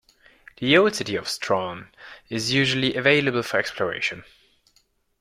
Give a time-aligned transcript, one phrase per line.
[0.57, 1.89] The old city of Strawn
[2.27, 4.23] is usually available for exploration.